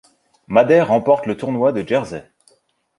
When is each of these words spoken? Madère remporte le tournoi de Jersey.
Madère 0.47 0.87
remporte 0.87 1.27
le 1.27 1.37
tournoi 1.37 1.73
de 1.73 1.87
Jersey. 1.87 2.27